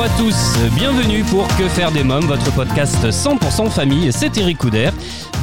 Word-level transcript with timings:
Bonjour 0.00 0.14
à 0.14 0.18
tous, 0.18 0.58
bienvenue 0.76 1.24
pour 1.24 1.46
Que 1.58 1.68
faire 1.68 1.92
des 1.92 2.02
mômes, 2.02 2.24
votre 2.24 2.50
podcast 2.54 3.04
100% 3.04 3.68
famille, 3.68 4.10
c'est 4.10 4.34
Eric 4.38 4.56
Couder. 4.56 4.88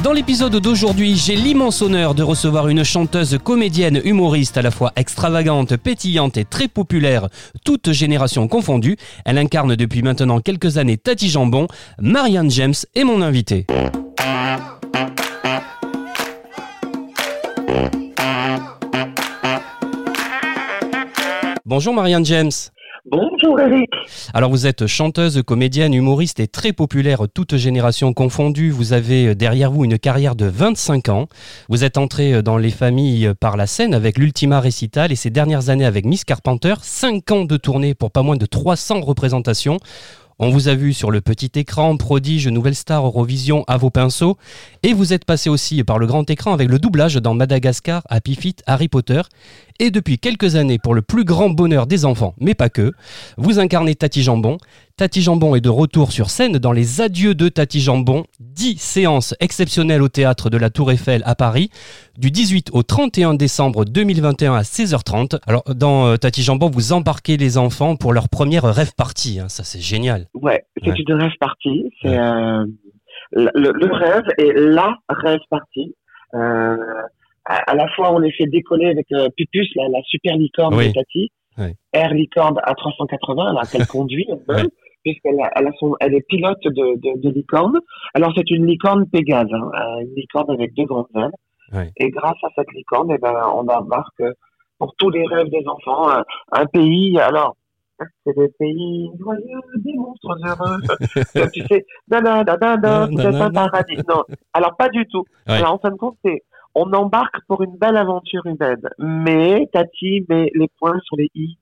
Dans 0.02 0.10
l'épisode 0.12 0.56
d'aujourd'hui, 0.56 1.14
j'ai 1.14 1.36
l'immense 1.36 1.80
honneur 1.80 2.16
de 2.16 2.24
recevoir 2.24 2.66
une 2.66 2.82
chanteuse 2.82 3.38
comédienne 3.44 4.00
humoriste 4.04 4.58
à 4.58 4.62
la 4.62 4.72
fois 4.72 4.92
extravagante, 4.96 5.76
pétillante 5.76 6.36
et 6.38 6.44
très 6.44 6.66
populaire, 6.66 7.28
toutes 7.64 7.92
générations 7.92 8.48
confondues. 8.48 8.96
Elle 9.24 9.38
incarne 9.38 9.76
depuis 9.76 10.02
maintenant 10.02 10.40
quelques 10.40 10.76
années 10.76 10.96
Tati 10.96 11.28
Jambon. 11.28 11.68
Marianne 12.00 12.50
James 12.50 12.74
est 12.96 13.04
mon 13.04 13.22
invitée. 13.22 13.64
Bonjour 21.64 21.94
Marianne 21.94 22.26
James. 22.26 22.50
Bonjour 23.10 23.58
Eric. 23.58 23.88
Alors 24.34 24.50
vous 24.50 24.66
êtes 24.66 24.86
chanteuse, 24.86 25.42
comédienne, 25.42 25.94
humoriste 25.94 26.40
et 26.40 26.46
très 26.46 26.74
populaire, 26.74 27.22
toutes 27.32 27.56
générations 27.56 28.12
confondues. 28.12 28.70
Vous 28.70 28.92
avez 28.92 29.28
euh, 29.28 29.34
derrière 29.34 29.70
vous 29.70 29.84
une 29.84 29.98
carrière 29.98 30.36
de 30.36 30.44
25 30.44 31.08
ans. 31.08 31.26
Vous 31.70 31.84
êtes 31.84 31.96
entrée 31.96 32.34
euh, 32.34 32.42
dans 32.42 32.58
les 32.58 32.70
familles 32.70 33.32
par 33.40 33.56
la 33.56 33.66
scène 33.66 33.94
avec 33.94 34.18
l'Ultima 34.18 34.60
Récital 34.60 35.10
et 35.10 35.16
ces 35.16 35.30
dernières 35.30 35.70
années 35.70 35.86
avec 35.86 36.04
Miss 36.04 36.24
Carpenter. 36.24 36.74
5 36.82 37.30
ans 37.30 37.44
de 37.44 37.56
tournée 37.56 37.94
pour 37.94 38.10
pas 38.10 38.22
moins 38.22 38.36
de 38.36 38.46
300 38.46 39.00
représentations. 39.00 39.78
On 40.40 40.50
vous 40.50 40.68
a 40.68 40.76
vu 40.76 40.92
sur 40.92 41.10
le 41.10 41.20
petit 41.20 41.50
écran, 41.56 41.96
prodige, 41.96 42.46
nouvelle 42.46 42.76
star 42.76 43.04
Eurovision 43.04 43.64
à 43.66 43.76
vos 43.76 43.90
pinceaux. 43.90 44.36
Et 44.84 44.92
vous 44.92 45.12
êtes 45.12 45.24
passé 45.24 45.50
aussi 45.50 45.82
par 45.82 45.98
le 45.98 46.06
grand 46.06 46.30
écran 46.30 46.52
avec 46.52 46.68
le 46.68 46.78
doublage 46.78 47.16
dans 47.16 47.34
Madagascar, 47.34 48.02
Happy 48.08 48.36
Feet, 48.36 48.62
Harry 48.68 48.86
Potter. 48.86 49.20
Et 49.80 49.92
depuis 49.92 50.18
quelques 50.18 50.56
années, 50.56 50.78
pour 50.82 50.92
le 50.94 51.02
plus 51.02 51.24
grand 51.24 51.50
bonheur 51.50 51.86
des 51.86 52.04
enfants, 52.04 52.34
mais 52.40 52.54
pas 52.54 52.68
que, 52.68 52.92
vous 53.36 53.60
incarnez 53.60 53.94
Tati 53.94 54.22
Jambon. 54.24 54.58
Tati 54.96 55.22
Jambon 55.22 55.54
est 55.54 55.60
de 55.60 55.68
retour 55.68 56.10
sur 56.10 56.30
scène 56.30 56.58
dans 56.58 56.72
les 56.72 57.00
Adieux 57.00 57.34
de 57.36 57.48
Tati 57.48 57.80
Jambon, 57.80 58.24
10 58.40 58.76
séances 58.80 59.36
exceptionnelles 59.38 60.02
au 60.02 60.08
théâtre 60.08 60.50
de 60.50 60.56
la 60.58 60.70
Tour 60.70 60.90
Eiffel 60.90 61.22
à 61.24 61.36
Paris, 61.36 61.70
du 62.18 62.32
18 62.32 62.70
au 62.72 62.82
31 62.82 63.34
décembre 63.34 63.84
2021 63.84 64.54
à 64.54 64.62
16h30. 64.62 65.38
Alors, 65.46 65.62
dans 65.72 66.06
euh, 66.08 66.16
Tati 66.16 66.42
Jambon, 66.42 66.68
vous 66.70 66.92
embarquez 66.92 67.36
les 67.36 67.56
enfants 67.56 67.94
pour 67.94 68.12
leur 68.12 68.28
première 68.28 68.64
rêve 68.64 68.94
partie. 68.96 69.38
hein. 69.38 69.48
Ça, 69.48 69.62
c'est 69.62 69.80
génial. 69.80 70.26
Ouais, 70.34 70.64
c'est 70.82 70.90
Ouais. 70.90 70.96
une 71.06 71.14
rêve 71.14 71.30
partie. 71.38 71.84
C'est 72.02 72.08
Ouais. 72.08 72.18
euh, 72.18 72.64
le, 73.32 73.50
le 73.54 73.94
rêve 73.94 74.24
et 74.38 74.52
la 74.54 74.96
rêve 75.08 75.38
partie. 75.50 75.94
Euh, 76.34 76.76
à, 77.48 77.70
à 77.70 77.74
la 77.74 77.88
fois, 77.94 78.12
on 78.12 78.18
les 78.18 78.32
fait 78.32 78.46
décoller 78.46 78.86
avec 78.86 79.06
euh, 79.12 79.28
Pupus, 79.36 79.68
la, 79.76 79.88
la 79.88 80.00
super 80.04 80.36
licorne 80.36 80.74
Oui. 80.74 80.88
de 80.88 80.92
Tati. 80.94 81.30
Ouais. 81.58 81.74
Air 81.92 82.14
licorne 82.14 82.58
à 82.62 82.74
380, 82.74 83.52
là, 83.54 83.62
qu'elle 83.70 83.86
conduit 83.96 84.26
elle-même, 84.28 84.66
Ouais. 84.66 84.70
puisqu'elle 85.02 85.40
a, 85.40 85.50
elle 85.56 85.66
a 85.66 85.72
son, 85.80 85.96
elle 86.00 86.14
est 86.14 86.26
pilote 86.28 86.62
de, 86.62 86.70
de, 87.00 87.20
de 87.20 87.30
licorne. 87.30 87.78
Alors, 88.14 88.32
c'est 88.36 88.48
une 88.50 88.66
licorne 88.66 89.08
Pégase, 89.10 89.48
hein, 89.52 89.70
euh, 89.74 90.00
une 90.02 90.14
licorne 90.14 90.50
avec 90.50 90.72
deux 90.74 90.84
grandes 90.84 91.06
ailes. 91.16 91.32
Et 91.98 92.08
grâce 92.10 92.38
à 92.44 92.48
cette 92.56 92.72
licorne, 92.72 93.10
eh 93.14 93.18
ben, 93.18 93.34
on 93.54 93.66
embarque 93.68 94.22
pour 94.78 94.94
tous 94.96 95.10
les 95.10 95.26
rêves 95.26 95.48
des 95.50 95.64
enfants 95.66 96.08
un, 96.08 96.24
un 96.52 96.64
pays. 96.66 97.18
Alors, 97.18 97.56
c'est 98.24 98.36
le 98.36 98.48
pays 98.58 99.10
joyeux 99.18 99.60
des 99.84 99.92
monstres 99.94 100.34
heureux. 100.46 100.78
tu 101.52 101.62
sais, 101.66 101.84
c'est 102.08 102.16
un 102.16 103.50
paradis. 103.50 103.96
Non, 104.08 104.22
alors 104.52 104.76
pas 104.76 104.88
du 104.88 105.04
tout. 105.08 105.24
Alors 105.46 105.74
en 105.74 105.78
fin 105.78 105.90
de 105.90 105.96
compte, 105.96 106.16
c'est 106.24 106.42
on 106.80 106.88
embarque 107.02 107.38
pour 107.48 107.58
une 107.62 107.76
belle 107.82 107.96
aventure 107.96 108.44
humaine. 108.52 108.84
Mais 108.98 109.68
Tati 109.72 110.24
met 110.28 110.50
les 110.54 110.68
points 110.78 111.00
sur 111.06 111.16
les 111.16 111.30
i 111.34 111.58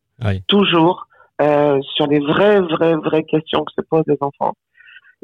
toujours 0.47 0.99
euh, 1.43 1.79
sur 1.95 2.07
les 2.07 2.21
vraies, 2.21 2.61
vraies, 2.61 2.97
vraies 2.97 3.25
questions 3.25 3.63
que 3.67 3.73
se 3.79 3.83
posent 3.91 4.09
les 4.15 4.17
enfants. 4.21 4.55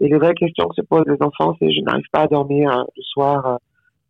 Et 0.00 0.08
les 0.08 0.18
vraies 0.18 0.34
questions 0.34 0.66
que 0.68 0.74
se 0.80 0.86
posent 0.90 1.06
les 1.06 1.22
enfants, 1.28 1.56
c'est 1.58 1.70
je 1.76 1.80
n'arrive 1.82 2.10
pas 2.12 2.22
à 2.22 2.26
dormir 2.26 2.64
euh, 2.70 2.82
le 2.96 3.02
soir. 3.02 3.46
euh, 3.46 3.56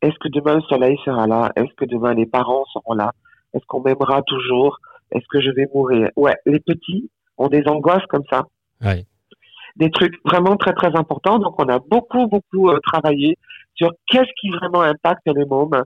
Est-ce 0.03 0.19
que 0.23 0.29
demain 0.29 0.57
le 0.57 0.63
soleil 0.63 0.97
sera 1.05 1.27
là? 1.27 1.53
Est-ce 1.57 1.73
que 1.79 1.85
demain 1.95 2.15
les 2.15 2.27
parents 2.27 2.65
seront 2.73 2.95
là? 2.95 3.13
Est-ce 3.55 3.65
qu'on 3.67 3.81
m'aimera 3.83 4.23
toujours? 4.23 4.79
Est-ce 5.13 5.27
que 5.33 5.41
je 5.41 5.51
vais 5.51 5.67
mourir? 5.75 6.09
Ouais, 6.17 6.37
les 6.47 6.61
petits 6.61 7.11
ont 7.39 7.49
des 7.49 7.65
angoisses 7.69 8.07
comme 8.09 8.25
ça 8.33 8.41
Ouais. 8.85 9.05
des 9.77 9.91
trucs 9.91 10.15
vraiment 10.25 10.57
très 10.57 10.75
très 10.81 10.93
importants. 11.03 11.39
Donc 11.39 11.55
on 11.65 11.69
a 11.69 11.79
beaucoup 11.79 12.27
beaucoup 12.35 12.65
euh, 12.71 12.79
travaillé 12.91 13.31
sur 13.83 13.93
qu'est-ce 14.09 14.31
qui 14.41 14.51
vraiment 14.51 14.83
impacte 14.83 15.27
les 15.27 15.45
mômes. 15.45 15.83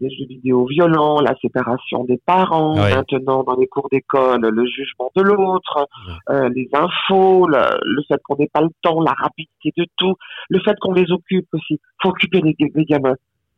Les 0.00 0.10
jeux 0.10 0.26
vidéo 0.28 0.64
violents, 0.66 1.20
la 1.20 1.34
séparation 1.42 2.04
des 2.04 2.20
parents, 2.24 2.76
Ouais. 2.80 2.94
maintenant 2.94 3.42
dans 3.42 3.56
les 3.56 3.66
cours 3.66 3.88
d'école, 3.90 4.40
le 4.40 4.64
jugement 4.66 5.10
de 5.16 5.22
l'autre, 5.22 5.88
euh, 6.30 6.48
les 6.54 6.68
infos, 6.72 7.48
le, 7.48 7.58
le 7.82 8.02
fait 8.06 8.20
qu'on 8.22 8.36
n'ait 8.36 8.50
pas 8.52 8.60
le 8.60 8.68
temps, 8.82 9.00
la 9.00 9.10
rapidité 9.10 9.72
de 9.76 9.84
tout, 9.96 10.14
le 10.50 10.60
fait 10.60 10.76
qu'on 10.80 10.92
les 10.92 11.10
occupe 11.10 11.48
aussi. 11.52 11.80
faut 12.00 12.10
occuper 12.10 12.40
les, 12.42 12.54
les 12.60 12.84
gamins. 12.84 13.16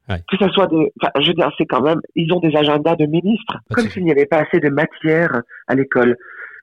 Ouais. 0.09 0.23
Que 0.31 0.39
ce 0.39 0.49
soit 0.53 0.67
des, 0.69 0.91
enfin, 1.03 1.13
je 1.21 1.29
veux 1.29 1.35
dire, 1.35 1.51
c'est 1.59 1.67
quand 1.67 1.83
même, 1.83 2.01
ils 2.15 2.33
ont 2.33 2.41
des 2.41 2.57
agendas 2.57 2.97
de 2.97 3.05
ministres, 3.05 3.59
Pas 3.69 3.75
comme 3.75 3.89
s'il 3.91 4.05
n'y 4.05 4.11
avait 4.13 4.25
pas 4.27 4.39
assez 4.39 4.61
de 4.61 4.71
matière 4.71 5.43
à 5.67 5.75
l'école, 5.75 6.17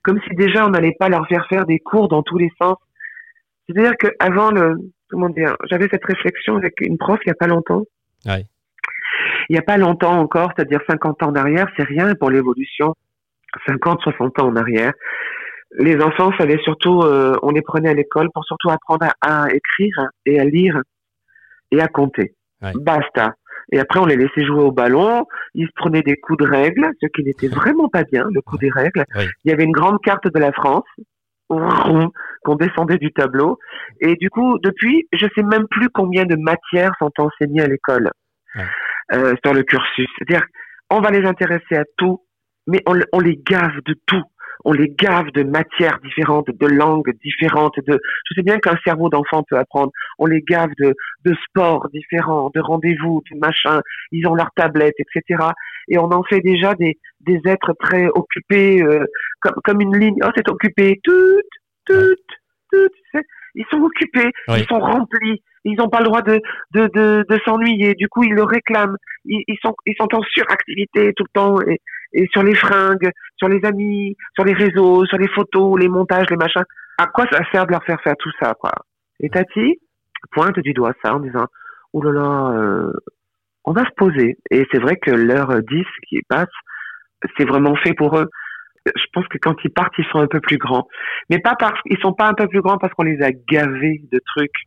comme 0.03 0.19
si 0.27 0.35
déjà 0.35 0.65
on 0.65 0.69
n'allait 0.71 0.95
pas 0.99 1.09
leur 1.09 1.27
faire 1.27 1.45
faire 1.47 1.65
des 1.67 1.77
cours 1.79 2.07
dans 2.07 2.23
tous 2.23 2.39
les 2.39 2.51
sens. 2.59 2.77
C'est-à-dire 3.69 3.95
que 3.99 4.07
avant 4.19 4.49
le, 4.49 4.75
comment 5.11 5.29
dire, 5.29 5.55
j'avais 5.69 5.87
cette 5.91 6.05
réflexion 6.05 6.55
avec 6.55 6.81
une 6.81 6.97
prof 6.97 7.19
il 7.25 7.29
y 7.29 7.31
a 7.31 7.35
pas 7.35 7.47
longtemps. 7.47 7.83
Ouais. 8.25 8.45
Il 9.49 9.55
y 9.55 9.59
a 9.59 9.61
pas 9.61 9.77
longtemps 9.77 10.17
encore, 10.17 10.51
c'est-à-dire 10.55 10.81
50 10.89 11.23
ans 11.23 11.29
en 11.29 11.35
arrière, 11.35 11.67
c'est 11.77 11.83
rien 11.83 12.15
pour 12.15 12.29
l'évolution. 12.29 12.95
50, 13.67 14.01
60 14.01 14.39
ans 14.39 14.47
en 14.47 14.55
arrière. 14.55 14.93
Les 15.77 16.01
enfants 16.01 16.31
fallait 16.31 16.59
surtout, 16.63 17.01
euh, 17.01 17.37
on 17.43 17.51
les 17.51 17.61
prenait 17.61 17.89
à 17.89 17.93
l'école 17.93 18.29
pour 18.33 18.45
surtout 18.45 18.69
apprendre 18.69 19.07
à, 19.21 19.43
à 19.43 19.49
écrire 19.49 20.09
et 20.25 20.39
à 20.39 20.45
lire 20.45 20.81
et 21.71 21.81
à 21.81 21.87
compter. 21.87 22.33
Ouais. 22.61 22.71
Basta. 22.75 23.35
Et 23.71 23.79
après, 23.79 23.99
on 23.99 24.05
les 24.05 24.17
laissait 24.17 24.45
jouer 24.45 24.63
au 24.63 24.71
ballon. 24.71 25.25
Ils 25.53 25.67
se 25.67 25.71
prenaient 25.75 26.01
des 26.01 26.17
coups 26.17 26.39
de 26.39 26.49
règle, 26.49 26.89
ce 27.01 27.07
qui 27.07 27.23
n'était 27.23 27.47
vraiment 27.59 27.87
pas 27.87 28.03
bien, 28.03 28.27
le 28.33 28.41
coup 28.41 28.57
des 28.57 28.69
règles. 28.69 29.05
Ouais. 29.15 29.27
Il 29.43 29.51
y 29.51 29.53
avait 29.53 29.63
une 29.63 29.71
grande 29.71 30.01
carte 30.01 30.27
de 30.27 30.39
la 30.39 30.51
France 30.51 30.85
qu'on 32.43 32.55
descendait 32.55 32.97
du 32.97 33.11
tableau. 33.11 33.59
Et 33.99 34.15
du 34.15 34.29
coup, 34.29 34.57
depuis, 34.59 35.07
je 35.13 35.27
sais 35.35 35.43
même 35.43 35.67
plus 35.69 35.89
combien 35.89 36.25
de 36.25 36.35
matières 36.35 36.93
sont 36.99 37.11
enseignées 37.19 37.61
à 37.61 37.67
l'école 37.67 38.11
Ouais. 38.55 38.65
euh, 39.13 39.33
sur 39.45 39.53
le 39.53 39.63
cursus. 39.63 40.09
C'est-à-dire, 40.17 40.45
on 40.89 40.99
va 40.99 41.09
les 41.11 41.25
intéresser 41.25 41.75
à 41.77 41.83
tout, 41.97 42.21
mais 42.67 42.81
on, 42.85 42.99
on 43.13 43.19
les 43.19 43.37
gave 43.37 43.79
de 43.85 43.95
tout. 44.05 44.23
On 44.65 44.73
les 44.73 44.89
gave 44.89 45.31
de 45.33 45.43
matières 45.43 45.99
différentes, 46.03 46.49
de 46.49 46.67
langues 46.67 47.11
différentes. 47.23 47.75
De, 47.87 47.99
je 48.29 48.33
sais 48.35 48.43
bien 48.43 48.59
qu'un 48.59 48.77
cerveau 48.85 49.09
d'enfant 49.09 49.43
peut 49.49 49.57
apprendre. 49.57 49.91
On 50.19 50.25
les 50.25 50.41
gave 50.41 50.69
de, 50.79 50.93
de 51.25 51.35
sports 51.47 51.87
différents, 51.93 52.51
de 52.53 52.59
rendez-vous, 52.61 53.21
de 53.31 53.37
machin. 53.39 53.81
Ils 54.11 54.27
ont 54.27 54.35
leurs 54.35 54.51
tablettes, 54.55 54.95
etc. 54.99 55.43
Et 55.87 55.97
on 55.97 56.11
en 56.11 56.23
fait 56.23 56.41
déjà 56.41 56.75
des, 56.75 56.97
des 57.21 57.39
êtres 57.45 57.73
très 57.79 58.07
occupés, 58.07 58.81
euh, 58.83 59.05
comme, 59.41 59.55
comme 59.63 59.81
une 59.81 59.97
ligne. 59.97 60.17
Oh, 60.23 60.29
c'est 60.35 60.49
occupé. 60.49 60.99
Tout, 61.03 61.39
tout, 61.85 62.15
tout. 62.71 62.89
Ils 63.55 63.65
sont 63.69 63.81
occupés, 63.81 64.29
Oui. 64.47 64.59
ils 64.59 64.65
sont 64.67 64.79
remplis. 64.79 65.41
Ils 65.65 65.75
n'ont 65.75 65.89
pas 65.89 65.99
le 65.99 66.05
droit 66.05 66.21
de, 66.21 66.39
de, 66.73 66.89
de, 66.95 67.25
de 67.29 67.39
s'ennuyer. 67.45 67.93
Du 67.95 68.07
coup, 68.07 68.23
ils 68.23 68.33
le 68.33 68.43
réclament. 68.43 68.95
Ils, 69.25 69.43
ils 69.47 69.57
sont, 69.63 69.75
ils 69.85 69.93
sont 69.99 70.07
en 70.15 70.21
suractivité 70.23 71.13
tout 71.15 71.23
le 71.23 71.39
temps. 71.39 71.61
Et, 71.67 71.79
et 72.13 72.27
sur 72.31 72.43
les 72.43 72.55
fringues, 72.55 73.09
sur 73.41 73.49
les 73.49 73.65
amis, 73.65 74.15
sur 74.35 74.45
les 74.45 74.53
réseaux, 74.53 75.03
sur 75.05 75.17
les 75.17 75.27
photos, 75.29 75.79
les 75.79 75.87
montages, 75.89 76.27
les 76.29 76.37
machins. 76.37 76.63
À 76.99 77.07
quoi 77.07 77.25
ça 77.31 77.39
sert 77.51 77.65
de 77.65 77.71
leur 77.71 77.83
faire 77.83 77.99
faire 78.03 78.13
tout 78.19 78.29
ça, 78.39 78.53
quoi? 78.59 78.71
Et 79.19 79.29
Tati 79.29 79.79
pointe 80.31 80.59
du 80.59 80.73
doigt 80.73 80.93
ça 81.03 81.15
en 81.15 81.19
disant 81.19 81.45
«Oh 81.93 82.03
là 82.03 82.11
là, 82.11 82.51
euh, 82.53 82.93
on 83.65 83.71
va 83.73 83.83
se 83.85 83.91
poser.» 83.97 84.37
Et 84.51 84.67
c'est 84.71 84.79
vrai 84.79 84.97
que 84.97 85.09
l'heure 85.09 85.51
10 85.67 85.83
qui 86.07 86.21
passe, 86.29 86.45
c'est 87.37 87.47
vraiment 87.47 87.75
fait 87.77 87.93
pour 87.95 88.15
eux. 88.19 88.29
Je 88.85 89.05
pense 89.13 89.27
que 89.27 89.39
quand 89.39 89.55
ils 89.63 89.71
partent, 89.71 89.93
ils 89.97 90.05
sont 90.11 90.19
un 90.19 90.27
peu 90.27 90.39
plus 90.39 90.57
grands. 90.57 90.87
Mais 91.31 91.39
pas 91.39 91.55
parce 91.57 91.79
ils 91.85 91.97
sont 91.99 92.13
pas 92.13 92.27
un 92.27 92.33
peu 92.33 92.47
plus 92.47 92.61
grands 92.61 92.77
parce 92.77 92.93
qu'on 92.93 93.03
les 93.03 93.21
a 93.23 93.31
gavés 93.31 94.01
de 94.11 94.19
trucs. 94.35 94.65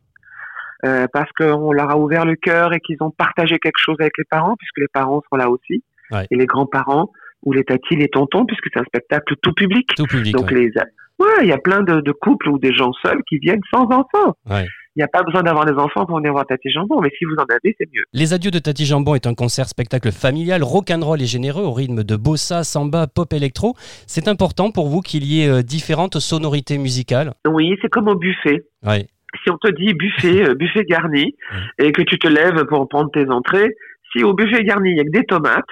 Euh, 0.85 1.07
parce 1.13 1.31
qu'on 1.31 1.71
leur 1.71 1.89
a 1.89 1.97
ouvert 1.97 2.25
le 2.25 2.35
cœur 2.35 2.73
et 2.73 2.79
qu'ils 2.81 2.97
ont 2.99 3.11
partagé 3.11 3.57
quelque 3.59 3.79
chose 3.79 3.95
avec 3.99 4.17
les 4.17 4.25
parents, 4.29 4.55
puisque 4.57 4.77
les 4.77 4.89
parents 4.93 5.21
sont 5.29 5.37
là 5.37 5.49
aussi, 5.49 5.83
Ouais. 6.11 6.27
et 6.29 6.35
les 6.35 6.45
grands-parents, 6.45 7.11
ou 7.45 7.53
les 7.53 7.63
tatis, 7.63 7.95
les 7.95 8.09
tontons, 8.09 8.45
puisque 8.45 8.65
c'est 8.73 8.79
un 8.79 8.85
spectacle 8.85 9.35
tout 9.41 9.53
public. 9.53 9.87
Tout 9.95 10.05
public. 10.05 10.33
Donc 10.35 10.51
ouais. 10.51 10.55
les, 10.55 10.71
ouais, 11.19 11.43
il 11.43 11.47
y 11.47 11.53
a 11.53 11.57
plein 11.57 11.81
de, 11.83 12.01
de 12.01 12.11
couples 12.11 12.49
ou 12.49 12.59
des 12.59 12.73
gens 12.73 12.91
seuls 13.03 13.21
qui 13.29 13.37
viennent 13.37 13.61
sans 13.71 13.83
enfants. 13.83 14.35
Ouais. 14.49 14.65
Il 14.95 15.01
n'y 15.01 15.03
a 15.03 15.09
pas 15.09 15.23
besoin 15.23 15.43
d'avoir 15.43 15.65
des 15.65 15.73
enfants 15.73 16.05
pour 16.05 16.17
venir 16.17 16.31
voir 16.31 16.45
Tati 16.45 16.71
Jambon, 16.71 17.01
mais 17.01 17.11
si 17.17 17.25
vous 17.25 17.35
en 17.35 17.43
avez, 17.43 17.75
c'est 17.77 17.87
mieux. 17.93 18.03
Les 18.13 18.33
Adieux 18.33 18.49
de 18.49 18.59
Tati 18.59 18.85
Jambon 18.85 19.15
est 19.15 19.27
un 19.27 19.33
concert 19.33 19.67
spectacle 19.67 20.09
familial, 20.13 20.63
rock'n'roll 20.63 21.21
et 21.21 21.25
généreux 21.25 21.63
au 21.63 21.73
rythme 21.73 22.05
de 22.05 22.15
bossa, 22.15 22.63
samba, 22.63 23.05
pop 23.05 23.33
électro. 23.33 23.73
C'est 24.07 24.29
important 24.29 24.71
pour 24.71 24.87
vous 24.87 25.01
qu'il 25.01 25.25
y 25.25 25.41
ait 25.41 25.49
euh, 25.49 25.63
différentes 25.63 26.19
sonorités 26.19 26.77
musicales? 26.77 27.33
Oui, 27.45 27.75
c'est 27.81 27.89
comme 27.89 28.07
au 28.07 28.15
buffet. 28.15 28.63
Ouais. 28.83 29.07
Si 29.43 29.51
on 29.51 29.57
te 29.57 29.69
dit 29.71 29.93
buffet, 29.93 30.47
euh, 30.47 30.55
buffet 30.55 30.85
garni, 30.85 31.35
et 31.77 31.91
que 31.91 32.01
tu 32.01 32.17
te 32.17 32.29
lèves 32.29 32.63
pour 32.69 32.87
prendre 32.87 33.11
tes 33.11 33.29
entrées, 33.29 33.75
si 34.13 34.23
au 34.23 34.33
buffet 34.33 34.63
garni, 34.63 34.91
il 34.91 34.97
y 34.97 35.01
a 35.01 35.03
que 35.03 35.09
des 35.09 35.25
tomates, 35.25 35.65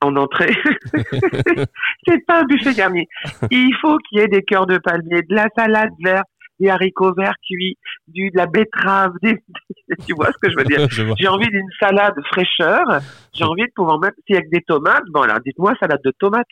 en 0.00 0.16
entrée. 0.16 0.54
c'est 2.06 2.24
pas 2.26 2.40
un 2.40 2.44
buffet 2.44 2.74
garni. 2.74 3.06
Il 3.50 3.74
faut 3.80 3.96
qu'il 3.98 4.18
y 4.18 4.22
ait 4.22 4.28
des 4.28 4.42
cœurs 4.42 4.66
de 4.66 4.78
palmier, 4.78 5.22
de 5.22 5.34
la 5.34 5.48
salade 5.56 5.90
verte, 6.02 6.26
des 6.60 6.68
haricots 6.68 7.14
verts 7.14 7.36
cuits, 7.44 7.76
du, 8.06 8.30
de 8.30 8.36
la 8.36 8.46
betterave, 8.46 9.12
des, 9.22 9.42
tu 10.06 10.14
vois 10.14 10.30
ce 10.32 10.38
que 10.40 10.50
je 10.50 10.56
veux 10.56 10.64
dire. 10.64 10.86
J'ai 11.18 11.28
envie 11.28 11.48
d'une 11.48 11.70
salade 11.80 12.14
fraîcheur. 12.32 12.84
J'ai 13.32 13.44
envie 13.44 13.62
de 13.62 13.72
pouvoir 13.74 13.98
mettre, 13.98 14.16
s'il 14.26 14.36
y 14.36 14.38
a 14.38 14.42
que 14.42 14.50
des 14.50 14.62
tomates, 14.62 15.04
bon 15.12 15.22
alors 15.22 15.40
dites-moi 15.44 15.74
salade 15.80 16.00
de 16.04 16.12
tomates. 16.18 16.46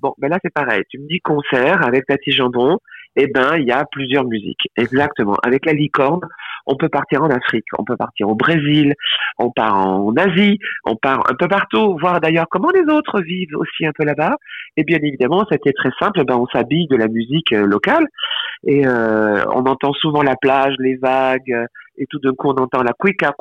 Bon, 0.00 0.14
ben 0.18 0.28
là 0.28 0.38
c'est 0.42 0.52
pareil. 0.52 0.82
Tu 0.88 0.98
me 0.98 1.08
dis 1.08 1.20
concert 1.20 1.84
avec 1.84 2.06
Tati 2.06 2.30
Jambon, 2.30 2.78
eh 3.16 3.26
ben 3.28 3.56
il 3.56 3.66
y 3.66 3.72
a 3.72 3.84
plusieurs 3.90 4.24
musiques. 4.24 4.68
Exactement. 4.76 5.36
Avec 5.44 5.66
la 5.66 5.72
licorne, 5.72 6.20
on 6.66 6.76
peut 6.76 6.88
partir 6.88 7.22
en 7.22 7.30
Afrique, 7.30 7.66
on 7.78 7.84
peut 7.84 7.96
partir 7.96 8.28
au 8.28 8.34
Brésil, 8.34 8.94
on 9.38 9.50
part 9.50 9.76
en 9.86 10.14
Asie, 10.16 10.58
on 10.84 10.96
part 10.96 11.20
un 11.30 11.34
peu 11.38 11.46
partout, 11.48 11.96
voir 12.00 12.20
d'ailleurs 12.20 12.46
comment 12.50 12.70
les 12.70 12.90
autres 12.92 13.20
vivent 13.20 13.54
aussi 13.56 13.86
un 13.86 13.92
peu 13.96 14.04
là-bas. 14.04 14.36
Et 14.76 14.84
bien 14.84 14.98
évidemment, 15.02 15.44
c'était 15.50 15.72
très 15.72 15.90
simple. 16.00 16.24
Ben 16.24 16.36
on 16.36 16.46
s'habille 16.46 16.86
de 16.88 16.96
la 16.96 17.08
musique 17.08 17.52
euh, 17.52 17.66
locale 17.66 18.06
et 18.66 18.86
euh, 18.86 19.44
on 19.54 19.64
entend 19.66 19.92
souvent 19.92 20.22
la 20.22 20.36
plage, 20.36 20.74
les 20.78 20.96
vagues. 20.96 21.52
euh, 21.52 21.66
Et 21.98 22.06
tout 22.10 22.18
d'un 22.18 22.34
coup, 22.34 22.48
on 22.48 22.56
entend 22.56 22.82
la 22.82 22.92
cuica. 22.98 23.32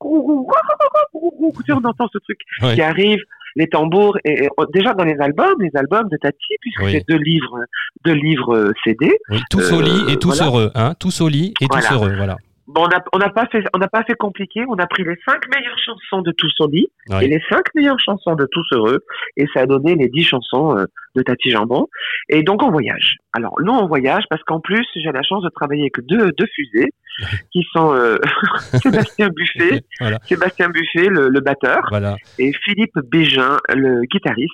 On 0.00 1.84
entend 1.84 2.08
ce 2.12 2.18
truc 2.18 2.40
Ouais. 2.62 2.74
qui 2.74 2.82
arrive, 2.82 3.20
les 3.56 3.66
tambours. 3.66 4.16
Et, 4.24 4.44
et, 4.44 4.48
oh, 4.56 4.64
déjà 4.72 4.94
dans 4.94 5.04
les 5.04 5.18
albums, 5.18 5.60
les 5.60 5.70
albums 5.74 6.08
de 6.08 6.16
Tati, 6.18 6.54
puisque 6.60 6.82
Oui. 6.82 6.92
c'est 6.92 7.04
deux 7.08 7.18
livres, 7.18 7.58
deux 8.04 8.12
livres 8.12 8.54
euh, 8.54 8.72
CD. 8.84 9.10
Oui, 9.30 9.40
tous 9.50 9.72
au 9.72 9.80
Euh, 9.80 9.82
lit 9.82 10.12
et 10.12 10.16
tous 10.18 10.28
voilà. 10.36 10.44
heureux, 10.46 10.70
hein 10.74 10.94
Tous 11.00 11.20
au 11.20 11.28
lit 11.28 11.52
et 11.60 11.66
tous 11.66 11.92
heureux, 11.92 12.12
voilà. 12.16 12.36
Bon, 12.76 12.84
on 12.84 12.88
n'a 12.88 13.02
on 13.14 13.18
n'a 13.18 13.30
pas 13.30 13.46
fait, 13.46 13.64
on 13.74 13.78
n'a 13.78 13.88
pas 13.88 14.04
fait 14.04 14.14
compliqué. 14.14 14.62
On 14.68 14.74
a 14.74 14.86
pris 14.86 15.02
les 15.02 15.16
cinq 15.26 15.48
meilleures 15.54 15.78
chansons 15.78 16.20
de 16.22 16.30
Tous 16.32 16.52
au 16.60 16.68
lit 16.68 16.88
Ouais. 17.08 17.24
et 17.24 17.28
les 17.28 17.40
cinq 17.48 17.64
meilleures 17.74 18.00
chansons 18.00 18.34
de 18.34 18.46
Tous 18.50 18.66
heureux, 18.72 18.98
et 19.36 19.46
ça 19.54 19.60
a 19.60 19.66
donné 19.66 19.94
les 19.94 20.08
dix 20.08 20.24
chansons 20.24 20.76
euh, 20.76 20.84
de 21.14 21.22
Tati 21.22 21.50
Jambon. 21.50 21.86
Et 22.28 22.42
donc 22.42 22.62
on 22.62 22.70
voyage. 22.70 23.16
Alors 23.32 23.54
nous 23.62 23.72
on 23.72 23.86
voyage 23.86 24.24
parce 24.28 24.42
qu'en 24.42 24.60
plus 24.60 24.84
j'ai 24.94 25.10
la 25.12 25.22
chance 25.22 25.42
de 25.42 25.48
travailler 25.48 25.82
avec 25.82 26.04
deux 26.06 26.32
deux 26.32 26.46
fusées 26.54 26.90
qui 27.52 27.64
sont 27.72 27.94
euh, 27.94 28.18
Sébastien 28.82 29.28
Buffet, 29.28 29.82
Voilà, 30.00 30.18
Sébastien 30.24 30.68
Buffet 30.68 31.08
le, 31.08 31.28
le 31.28 31.40
batteur 31.40 31.86
voilà. 31.88 32.16
et 32.38 32.52
Philippe 32.64 32.98
Bégin 33.10 33.56
le 33.74 34.02
guitariste 34.12 34.52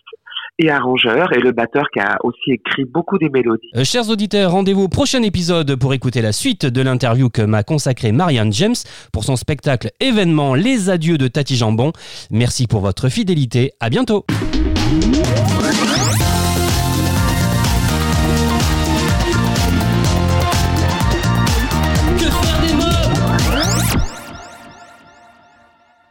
et 0.59 0.71
arrangeur 0.71 1.33
et 1.33 1.41
le 1.41 1.53
batteur 1.53 1.85
qui 1.93 2.01
a 2.01 2.19
aussi 2.25 2.53
écrit 2.53 2.85
beaucoup 2.85 3.19
des 3.19 3.29
mélodies. 3.29 3.71
Euh, 3.75 3.85
chers 3.85 4.09
auditeurs, 4.11 4.53
rendez-vous 4.53 4.83
au 4.83 4.89
prochain 4.89 5.23
épisode 5.23 5.77
pour 5.77 5.95
écouter 5.95 6.23
la 6.23 6.33
suite 6.33 6.67
de 6.67 6.83
l'interview 6.83 7.31
que 7.31 7.43
m'a 7.43 7.63
consacrée 7.63 8.13
Marianne 8.13 8.53
James 8.53 8.75
pour 9.13 9.25
son 9.25 9.37
spectacle 9.37 9.91
événement 10.01 10.55
Les 10.55 10.91
Adieux 10.91 11.19
de 11.19 11.29
Tati 11.29 11.57
Jambon. 11.57 11.93
Merci 12.31 12.67
pour 12.67 12.81
votre 12.81 13.09
fidélité. 13.09 13.73
À 13.81 13.91
bientôt. 13.91 14.25